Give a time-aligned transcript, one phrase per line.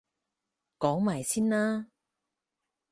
[0.79, 1.89] 講埋先啦